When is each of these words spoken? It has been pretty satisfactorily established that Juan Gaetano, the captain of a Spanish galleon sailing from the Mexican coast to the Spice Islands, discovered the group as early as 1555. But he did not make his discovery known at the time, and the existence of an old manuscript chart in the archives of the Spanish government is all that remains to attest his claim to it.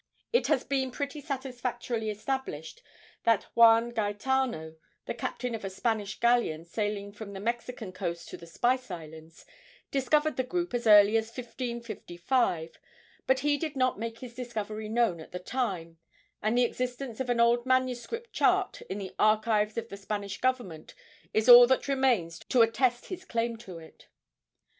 It 0.33 0.47
has 0.47 0.63
been 0.63 0.89
pretty 0.89 1.21
satisfactorily 1.21 2.09
established 2.09 2.81
that 3.23 3.43
Juan 3.53 3.91
Gaetano, 3.91 4.75
the 5.05 5.13
captain 5.13 5.53
of 5.53 5.63
a 5.63 5.69
Spanish 5.69 6.19
galleon 6.19 6.65
sailing 6.65 7.11
from 7.11 7.33
the 7.33 7.39
Mexican 7.39 7.91
coast 7.91 8.27
to 8.29 8.37
the 8.37 8.47
Spice 8.47 8.89
Islands, 8.89 9.45
discovered 9.91 10.37
the 10.37 10.43
group 10.43 10.73
as 10.73 10.87
early 10.87 11.17
as 11.17 11.27
1555. 11.27 12.79
But 13.27 13.41
he 13.41 13.59
did 13.59 13.75
not 13.75 13.99
make 13.99 14.17
his 14.21 14.33
discovery 14.33 14.89
known 14.89 15.19
at 15.19 15.31
the 15.33 15.37
time, 15.37 15.99
and 16.41 16.57
the 16.57 16.63
existence 16.65 17.19
of 17.19 17.29
an 17.29 17.39
old 17.39 17.67
manuscript 17.67 18.33
chart 18.33 18.81
in 18.89 18.97
the 18.97 19.13
archives 19.19 19.77
of 19.77 19.89
the 19.89 19.97
Spanish 19.97 20.41
government 20.41 20.95
is 21.31 21.47
all 21.47 21.67
that 21.67 21.87
remains 21.87 22.39
to 22.39 22.63
attest 22.63 23.05
his 23.09 23.23
claim 23.23 23.55
to 23.57 23.77
it. 23.77 24.07